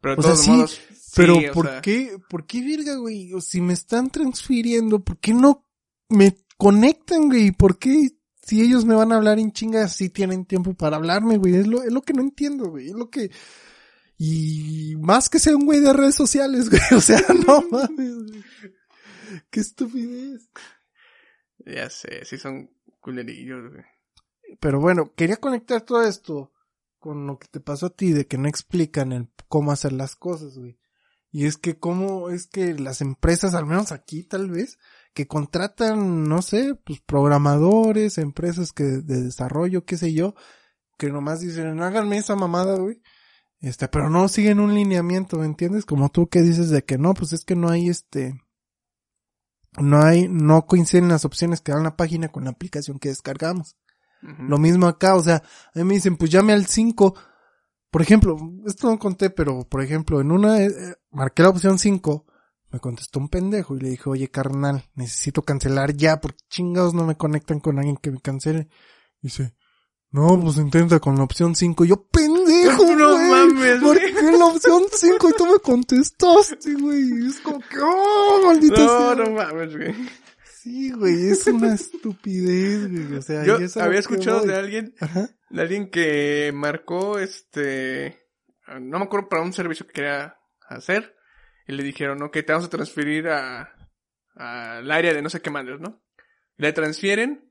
[0.00, 0.80] Pero de O sea, todos sí, modos...
[1.16, 3.32] Pero sí, o ¿por sea, qué, por qué verga, güey?
[3.34, 5.66] O si me están transfiriendo, ¿por qué no
[6.08, 7.50] me conectan, güey?
[7.52, 8.10] ¿Por qué
[8.42, 11.54] si ellos me van a hablar en chinga si tienen tiempo para hablarme, güey?
[11.56, 12.88] Es lo, es lo que no entiendo, güey.
[12.88, 13.30] Es lo que...
[14.16, 16.82] Y más que sea un güey de redes sociales, güey.
[16.96, 18.42] O sea, no mames.
[19.50, 20.48] Qué estupidez.
[21.66, 23.84] Ya sé, sí son culerillos, güey.
[24.60, 26.52] Pero bueno, quería conectar todo esto
[26.98, 30.16] con lo que te pasó a ti de que no explican el cómo hacer las
[30.16, 30.78] cosas, güey.
[31.30, 34.78] Y es que cómo es que las empresas, al menos aquí tal vez,
[35.14, 40.34] que contratan, no sé, pues programadores, empresas que de desarrollo, qué sé yo,
[40.96, 43.02] que nomás dicen, háganme esa mamada, güey.
[43.60, 45.86] Este, pero no siguen un lineamiento, ¿me entiendes?
[45.86, 48.34] Como tú que dices de que no, pues es que no hay este,
[49.78, 53.76] no hay, no coinciden las opciones que da la página con la aplicación que descargamos.
[54.38, 55.42] Lo mismo acá, o sea,
[55.74, 57.14] a mí me dicen, pues llame al 5.
[57.90, 60.70] Por ejemplo, esto no conté, pero por ejemplo, en una, eh,
[61.10, 62.24] marqué la opción 5,
[62.70, 67.04] me contestó un pendejo y le dije, oye carnal, necesito cancelar ya, porque chingados no
[67.04, 68.68] me conectan con alguien que me cancele.
[69.20, 69.54] Dice,
[70.10, 71.84] no, pues intenta con la opción 5.
[71.84, 77.26] Y yo, pendejo, No güey, mames, marqué la opción 5 y tú me contestaste, güey.
[77.26, 79.24] Es como que, oh, maldito No, sea.
[79.24, 79.94] no mames, güey.
[80.62, 83.18] Sí, güey, es una estupidez, güey.
[83.18, 85.28] O sea, Yo había escuchado de alguien, Ajá.
[85.50, 88.18] de alguien que marcó este,
[88.80, 90.36] no me acuerdo para un servicio que quería
[90.68, 91.14] hacer
[91.66, 93.74] y le dijeron, ok, te vamos a transferir a,
[94.34, 96.02] al área de no sé qué madres, ¿no?
[96.56, 97.50] Le transfieren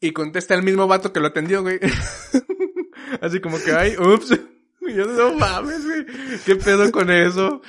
[0.00, 1.78] y contesta el mismo vato que lo atendió, güey.
[3.20, 4.38] Así como que, ay, ups.
[4.84, 6.04] Y yo, no mames, güey.
[6.44, 7.62] ¿Qué pedo con eso?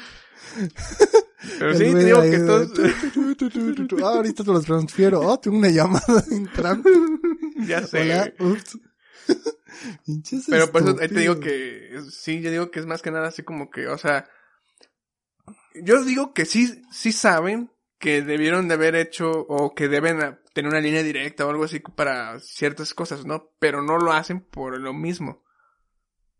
[1.59, 4.03] Pero El sí, te digo que tu.
[4.03, 5.21] Ah, ahorita te los transfiero.
[5.21, 6.89] Oh, tengo una llamada entrando.
[7.67, 8.79] ya sé, Hola, ups.
[10.49, 13.27] Pero por eso ahí te digo que, sí, yo digo que es más que nada
[13.27, 14.29] así como que, o sea,
[15.75, 17.71] yo digo que sí, sí saben
[18.03, 21.79] que debieron de haber hecho o que deben tener una línea directa o algo así
[21.79, 23.51] para ciertas cosas, ¿no?
[23.59, 25.41] Pero no lo hacen por lo mismo.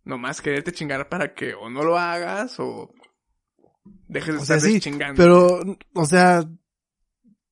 [0.04, 2.94] Nomás quererte chingar para que o no lo hagas o
[4.10, 5.16] dejes de O sea, estar sí, chingando.
[5.16, 6.44] Pero, o sea,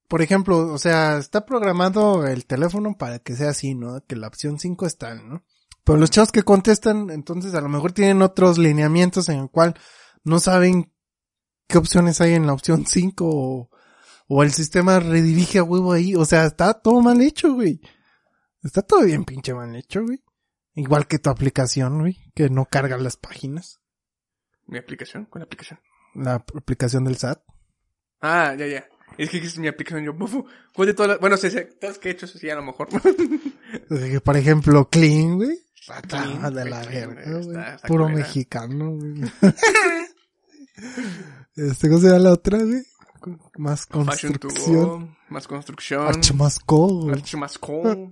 [0.09, 4.03] por ejemplo, o sea, está programado el teléfono para que sea así, ¿no?
[4.05, 5.45] Que la opción 5 está, ¿no?
[5.85, 9.73] Pero los chavos que contestan, entonces a lo mejor tienen otros lineamientos en el cual
[10.25, 10.91] no saben
[11.69, 13.71] qué opciones hay en la opción 5 o,
[14.33, 16.15] o el sistema redirige a huevo ahí.
[16.15, 17.81] O sea, está todo mal hecho, güey.
[18.63, 20.23] Está todo bien pinche mal hecho, güey.
[20.73, 23.81] Igual que tu aplicación, güey, que no carga las páginas.
[24.67, 25.25] ¿Mi aplicación?
[25.25, 25.81] ¿Cuál aplicación?
[26.15, 27.43] La aplicación del SAT.
[28.21, 28.87] Ah, ya, ya.
[29.17, 30.15] Es que es mi aplicación, yo,
[30.73, 32.87] ¿cuál de todas las, bueno, sí, todas las que he hecho, sí, a lo mejor.
[34.23, 35.59] Por ejemplo, Clean, güey.
[35.75, 39.23] Está Clean, de la verga, güey, Puro mexicano, güey.
[41.57, 42.90] este, ¿cómo se llama la otra, güey?
[43.57, 44.83] Más construcción.
[45.07, 46.07] go, más construcción.
[46.07, 47.09] Archimasco.
[47.11, 47.83] Archimasco.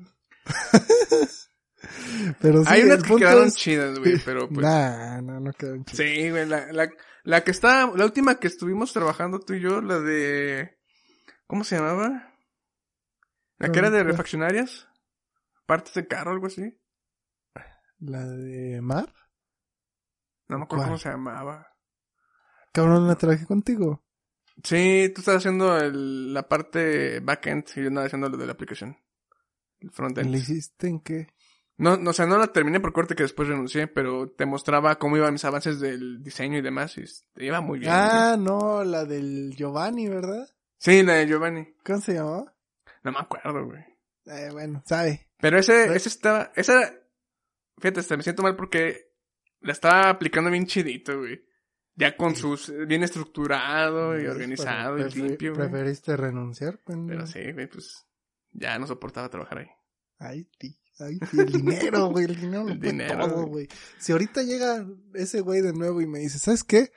[2.42, 4.60] Pero sí, Hay unas que quedaron es- chidas, güey, pero pues.
[4.62, 5.98] Nah, no, no quedaron chidas.
[5.98, 6.90] Sí, güey, la, la,
[7.24, 10.78] la que está, la última que estuvimos trabajando tú y yo, la de,
[11.48, 12.34] ¿cómo se llamaba?
[13.58, 14.88] La que era de refaccionarias.
[15.66, 16.78] Partes de carro, algo así.
[18.00, 19.14] La de Mar.
[20.48, 20.88] No me acuerdo ¿Cuál?
[20.88, 21.68] cómo se llamaba.
[22.74, 24.04] Cabrón, la traje contigo.
[24.64, 28.54] Sí, tú estás haciendo el, la parte backend y yo andaba haciendo lo de la
[28.54, 28.98] aplicación.
[29.80, 30.30] El frontend.
[30.30, 31.28] ¿Le hiciste en qué?
[31.78, 35.00] No, no, o sea, no la terminé por corte que después renuncié, pero te mostraba
[35.00, 37.06] cómo iban mis avances del diseño y demás y
[37.38, 37.92] iba muy bien.
[37.94, 40.46] Ah, no, la del Giovanni, ¿verdad?
[40.78, 41.74] Sí, la de Giovanni.
[41.86, 42.54] ¿Cómo se llamaba?
[43.04, 43.82] No me acuerdo, güey.
[44.26, 45.30] Eh, bueno, sabe.
[45.40, 46.94] Pero ese, ese estaba, esa,
[47.78, 49.14] fíjate, hasta me siento mal porque
[49.62, 51.42] la estaba aplicando bien chidito, güey.
[52.00, 54.32] Ya con sus, bien estructurado y ¿Ves?
[54.32, 55.70] organizado y limpio, güey.
[55.70, 57.26] Preferiste renunciar, pendejo?
[57.26, 58.08] Pero sí, güey, pues,
[58.52, 59.68] ya no soportaba trabajar ahí.
[60.18, 63.50] Ay, ti, ay, ti, el dinero, güey, el dinero lo El dinero, todo, güey.
[63.50, 63.68] güey.
[63.98, 66.94] Si ahorita llega ese güey de nuevo y me dice, ¿sabes qué?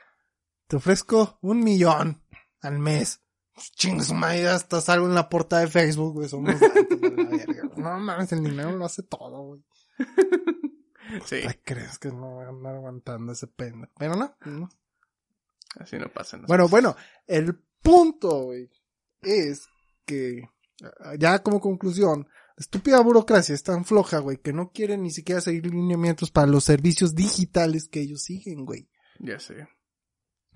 [0.69, 2.23] Te ofrezco un millón
[2.61, 3.21] al mes.
[3.55, 6.69] Pues, Chingue su madre, hasta salgo en la portada de Facebook, güey, somos la
[7.27, 7.63] verga.
[7.77, 9.65] No mames, el dinero lo hace todo, güey.
[11.27, 13.93] Sí, crees que no voy a andar aguantando ese pendejo.
[13.99, 14.71] Pero no, no.
[15.77, 16.37] Así no pasa.
[16.37, 16.71] no Bueno, pasa.
[16.71, 18.71] bueno, el punto, güey,
[19.23, 19.67] es
[20.07, 20.43] que,
[21.01, 25.11] ah, ya como conclusión, la estúpida burocracia es tan floja, güey, que no quieren ni
[25.11, 28.89] siquiera seguir lineamientos para los servicios digitales que ellos siguen, güey.
[29.19, 29.69] Ya sé.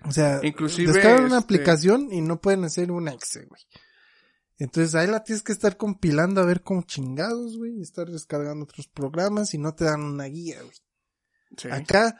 [0.04, 3.62] O sea, Inclusive, descargan una este- aplicación y no pueden hacer un Excel, güey.
[4.58, 8.88] Entonces ahí la tienes que estar compilando a ver cómo chingados, güey, estar descargando otros
[8.88, 10.76] programas y no te dan una guía, güey.
[11.56, 11.68] Sí.
[11.70, 12.18] Acá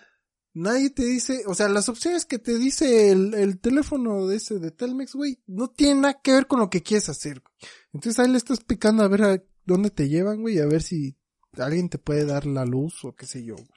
[0.57, 4.59] nadie te dice, o sea, las opciones que te dice el, el teléfono de ese
[4.59, 7.55] de Telmex, güey, no tienen nada que ver con lo que quieres hacer, güey.
[7.93, 11.17] Entonces ahí le estás picando a ver a dónde te llevan, güey, a ver si
[11.59, 13.69] alguien te puede dar la luz o qué sé yo, güey.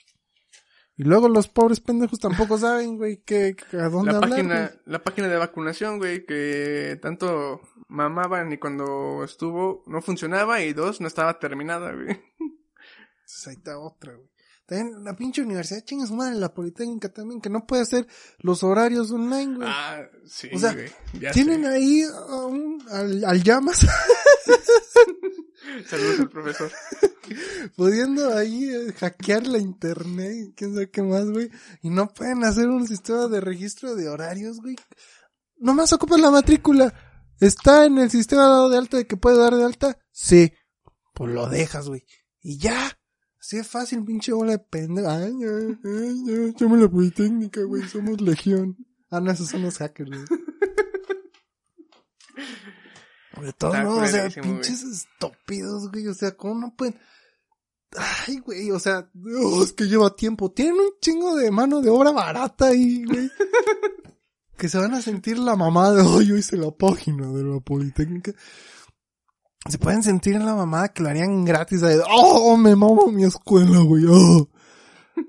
[0.95, 4.67] Y luego los pobres pendejos tampoco saben, güey, que, que a dónde La hablar, página,
[4.67, 4.79] güey.
[4.85, 11.01] la página de vacunación, güey, que tanto mamaban y cuando estuvo no funcionaba y dos
[11.01, 12.07] no estaba terminada, güey.
[13.19, 14.29] Entonces ahí está otra, güey.
[14.69, 18.61] También la pinche universidad, chinga su madre, la Politécnica también, que no puede hacer los
[18.63, 19.67] horarios online, güey.
[19.69, 20.91] Ah, sí, O sea, güey.
[21.19, 21.67] Ya Tienen sé.
[21.69, 23.79] ahí a un- al, al llamas
[25.87, 26.71] Saludos al profesor.
[27.75, 31.49] pudiendo ahí eh, hackear la internet y quién sabe qué más, güey.
[31.81, 34.75] Y no pueden hacer un sistema de registro de horarios, güey.
[35.57, 36.93] Nomás ocupan la matrícula.
[37.39, 39.97] ¿Está en el sistema dado de alta de que puede dar de alta?
[40.11, 40.51] Sí.
[41.13, 42.05] Pues lo dejas, güey.
[42.41, 42.98] Y ya.
[43.49, 45.09] Así es fácil, pinche bola de pendejo.
[45.09, 47.81] Ay, ay, ay, ay, somos la Politécnica, güey.
[47.81, 48.77] Somos legión.
[49.09, 50.21] Ah, no, esos son los hackers, güey.
[53.41, 54.55] De todos modos, o sea, culerísimo, güey.
[54.61, 56.07] pinches estúpidos, güey.
[56.09, 56.99] O sea, ¿cómo no pueden?
[57.97, 59.09] Ay, güey, o sea,
[59.41, 60.51] oh, es que lleva tiempo.
[60.51, 63.31] Tienen un chingo de mano de obra barata ahí, güey.
[64.59, 67.59] que se van a sentir la mamá de, oh, yo hice la página de la
[67.61, 68.31] Politécnica.
[69.67, 71.81] Se pueden sentir en la mamada que lo harían gratis.
[71.81, 74.05] De, oh, me mamo mi escuela, güey.
[74.07, 74.47] oh".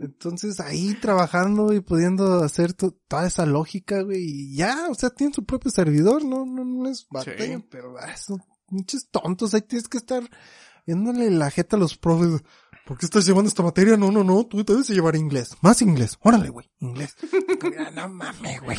[0.00, 4.22] Entonces ahí trabajando y pudiendo hacer to- toda esa lógica, güey.
[4.22, 7.64] Y ya, o sea, tienen su propio servidor, no, no, no es batalla, Sí.
[7.68, 9.52] pero ah, son pinches tontos.
[9.52, 10.22] Ahí tienes que estar
[10.86, 12.40] viéndole la jeta a los profes.
[12.90, 13.96] ¿Por qué estás llevando esta materia?
[13.96, 15.56] No, no, no, tú debes de llevar inglés.
[15.60, 16.18] Más inglés.
[16.22, 17.14] Órale, güey, inglés.
[17.94, 18.78] No mames, güey.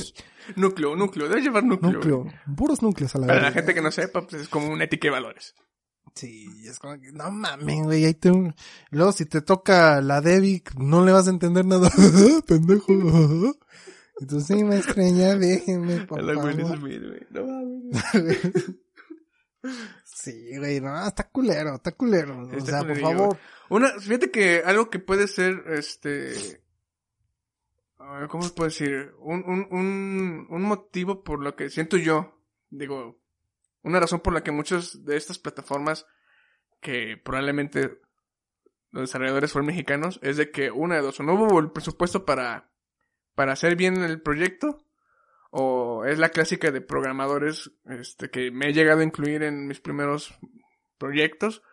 [0.58, 1.94] Núcleo, núcleo, debes llevar núcleo.
[1.94, 2.24] Núcleo.
[2.24, 2.36] güey.
[2.58, 5.08] Puros núcleos a la Para la gente que no sepa, pues es como una ética
[5.08, 5.56] de valores.
[6.14, 8.34] Sí, es como que, no mames, güey, ahí te...
[8.90, 11.90] Luego si te toca la Debbie, no le vas a entender nada.
[12.48, 12.92] Pendejo.
[14.20, 16.80] Entonces, sí, maestra, ya déjenme, por A la Will favor.
[16.82, 17.00] Güey.
[17.30, 18.40] No mames.
[20.04, 22.46] Sí, güey, no, está culero, está culero.
[22.46, 23.38] O sea, por favor.
[23.72, 26.62] Una, fíjate que algo que puede ser, este,
[28.28, 29.14] ¿cómo se puede decir?
[29.20, 32.38] Un, un, un, un motivo por lo que siento yo,
[32.70, 33.22] digo,
[33.82, 36.06] una razón por la que muchas de estas plataformas
[36.82, 38.02] que probablemente
[38.90, 42.26] los desarrolladores fueron mexicanos es de que una de dos, o no hubo el presupuesto
[42.26, 42.74] para,
[43.36, 44.86] para hacer bien el proyecto,
[45.50, 49.80] o es la clásica de programadores, este, que me he llegado a incluir en mis
[49.80, 50.38] primeros
[50.98, 51.64] proyectos,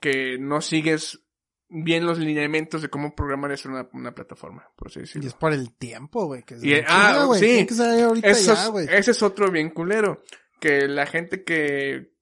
[0.00, 1.26] que no sigues
[1.70, 5.28] bien los lineamientos de cómo programar eso en una, una plataforma, por así Y decirlo.
[5.28, 6.42] es por el tiempo, güey.
[6.42, 7.66] Que Y- ah, güey, sí.
[7.66, 10.22] que ahorita Eso ya, es- ese es otro bien culero.
[10.60, 12.12] Que la gente que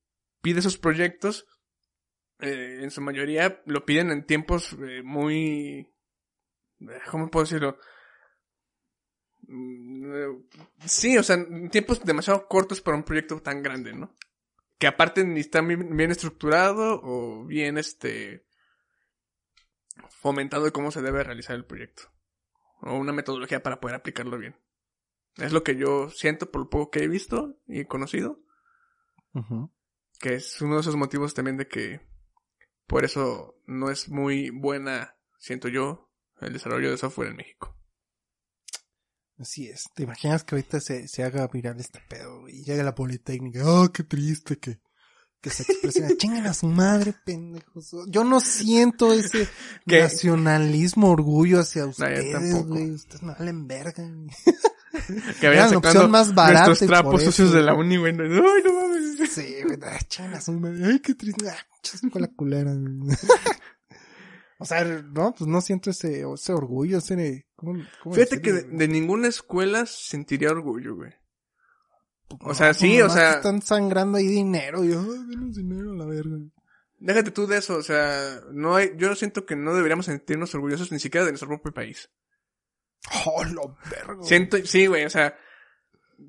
[0.42, 1.46] pide esos proyectos,
[2.40, 5.90] eh, en su mayoría lo piden en tiempos eh, muy...
[6.80, 7.78] eh, ¿Cómo puedo decirlo?
[9.48, 10.42] Mm,
[10.86, 11.38] Sí, o sea,
[11.70, 14.14] tiempos demasiado cortos para un proyecto tan grande, ¿no?
[14.78, 18.46] Que aparte ni está bien, bien estructurado o bien este
[20.20, 22.02] fomentado de cómo se debe realizar el proyecto.
[22.80, 24.56] O una metodología para poder aplicarlo bien.
[25.36, 28.40] Es lo que yo siento por lo poco que he visto y conocido,
[30.18, 32.00] que es uno de esos motivos también de que
[32.86, 37.76] por eso no es muy buena, siento yo, el desarrollo de software en México.
[39.38, 39.84] Así es.
[39.94, 43.62] ¿Te imaginas que ahorita se, se haga viral este pedo y llegue la Politécnica?
[43.64, 44.80] ¡Oh, qué triste que,
[45.40, 46.16] que se expresen!
[46.16, 47.94] ¡Chingan a su madre, pendejos!
[48.08, 49.48] Yo no siento ese
[49.86, 50.02] ¿Qué?
[50.02, 52.90] nacionalismo, orgullo hacia ustedes, güey.
[52.90, 54.04] Ustedes no valen verga.
[55.40, 58.12] Que la sacado opción más barata nuestros trapos sucios de la uni, güey.
[58.12, 59.30] Ay, no mames.
[59.30, 59.78] Sí, güey.
[60.08, 60.86] Chingan a su madre.
[60.86, 61.48] ¡Ay, qué triste!
[61.48, 62.72] ¡Ah, pinche escuela culera!
[62.74, 63.16] güey.
[64.58, 67.46] o sea, no, pues no siento ese, ese orgullo, ese...
[67.54, 68.78] ¿cómo, cómo Fíjate que decirlo, de, güey?
[68.78, 71.12] de ninguna escuela sentiría orgullo, güey.
[72.40, 74.84] O sea, sí, o sea- Están sangrando ahí dinero.
[74.84, 76.36] Yo, ay, menos dinero, a la verga.
[77.00, 80.90] Déjate tú de eso, o sea, no hay, yo siento que no deberíamos sentirnos orgullosos
[80.90, 82.10] ni siquiera de nuestro propio país.
[83.26, 84.22] Oh, lo verga.
[84.22, 85.36] Siento, sí, güey, o sea,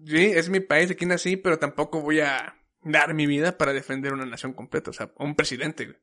[0.05, 4.13] sí, es mi país, aquí nací, pero tampoco voy a dar mi vida para defender
[4.13, 5.97] una nación completa, o sea, un presidente, güey.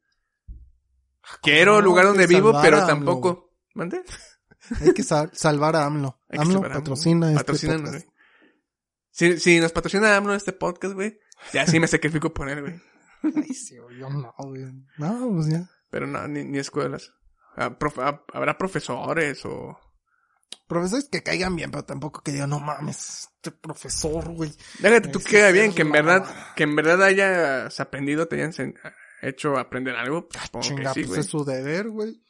[1.42, 3.54] Quiero el lugar donde vivo, pero tampoco.
[3.74, 4.02] ¿Mande?
[4.80, 6.20] Hay que sal- salvar a AMLO.
[6.30, 6.84] AMLO salvar a AMLO.
[7.36, 8.08] patrocina este.
[9.16, 11.18] Si, si nos patrocina AMLO este podcast, güey,
[11.54, 12.74] ya sí me sacrifico por él, güey.
[13.34, 14.64] Ay, sí, yo no, güey.
[14.98, 15.66] No, pues ya.
[15.90, 17.12] Pero no, ni, ni escuelas.
[17.56, 19.78] Ah, prof- ah, Habrá profesores o...
[20.66, 24.52] Profesores que caigan bien, pero tampoco que digan, no mames, este profesor, güey.
[24.80, 28.74] Déjate tú Ese queda bien, que en verdad, que en verdad hayas aprendido, te hayan
[29.22, 30.28] hecho aprender algo.
[30.28, 32.20] pues, Supongo Chinga, que sí, pues es su deber, güey.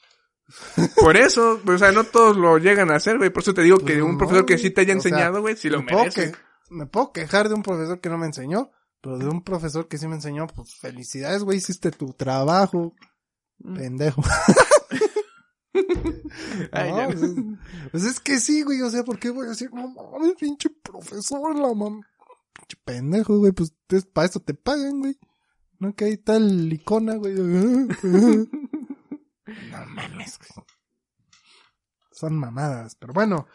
[1.01, 3.31] Por eso, pues, o sea, no todos lo llegan a hacer, güey.
[3.31, 5.69] Por eso te digo que Pues un profesor que sí te haya enseñado, güey, si
[5.69, 6.31] lo merece.
[6.31, 9.89] que- me puedo quejar de un profesor que no me enseñó, pero de un profesor
[9.89, 12.95] que sí me enseñó, pues felicidades, güey, hiciste tu trabajo.
[13.59, 13.77] Mm.
[13.77, 14.23] Pendejo.
[16.73, 17.21] Ay, No, ya pues,
[17.93, 20.71] pues es que sí, güey, o sea, ¿por qué voy a decir, no mames, pinche
[20.71, 22.03] profesor, la mam...
[22.53, 23.75] Pinche pendejo, güey, pues
[24.13, 25.19] para eso te pagan, güey.
[25.79, 27.35] No que ahí tal icona, güey.
[27.35, 28.47] no
[29.95, 30.67] mames, güey.
[32.11, 33.47] Son mamadas, pero bueno,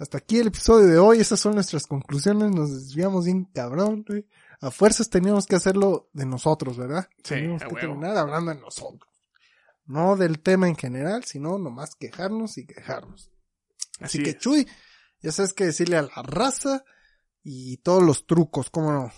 [0.00, 4.26] hasta aquí el episodio de hoy, esas son nuestras conclusiones, nos desviamos bien cabrón, güey.
[4.62, 7.06] A fuerzas teníamos que hacerlo de nosotros, ¿verdad?
[7.18, 7.80] Sí, Teníamos que huevo.
[7.80, 9.10] terminar hablando de nosotros.
[9.84, 13.30] No del tema en general, sino nomás quejarnos y quejarnos.
[14.00, 14.38] Así, Así que es.
[14.38, 14.66] Chuy,
[15.20, 16.82] ya sabes que decirle a la raza
[17.42, 19.12] y todos los trucos, ¿cómo no?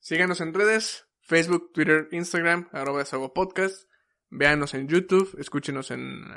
[0.00, 3.88] Síganos en redes, Facebook, Twitter, Instagram, arroba podcast.
[4.28, 6.34] Véanos en YouTube, escúchenos en uh,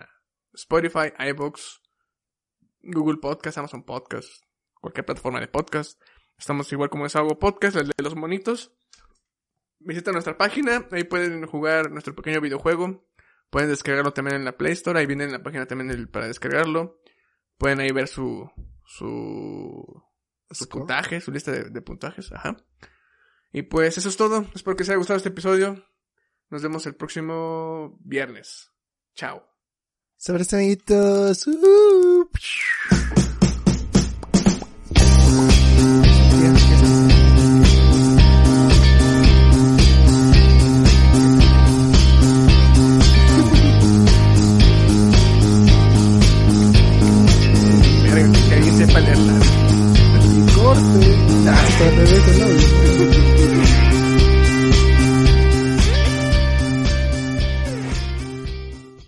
[0.54, 1.60] Spotify, iVoox,
[2.82, 4.30] Google Podcast, Amazon Podcast,
[4.80, 6.02] cualquier plataforma de podcast.
[6.38, 8.74] Estamos igual como Desahogo Podcast, el de los monitos.
[9.80, 13.08] Visita nuestra página, ahí pueden jugar nuestro pequeño videojuego.
[13.50, 16.28] Pueden descargarlo también en la Play Store, ahí viene en la página también el- para
[16.28, 17.00] descargarlo.
[17.58, 18.50] Pueden ahí ver su,
[18.86, 20.04] su,
[20.52, 20.82] su Score.
[20.82, 22.58] puntaje, su lista de, de puntajes, ajá.
[23.52, 24.46] Y pues eso es todo.
[24.54, 25.84] Espero que les haya gustado este episodio.
[26.50, 28.72] Nos vemos el próximo viernes.
[29.16, 29.57] Chao.
[30.18, 31.46] Sobre amiguitos.
[31.48, 32.28] Uh,